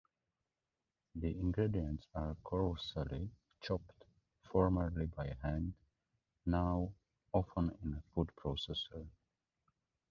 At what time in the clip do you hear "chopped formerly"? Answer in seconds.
3.61-5.05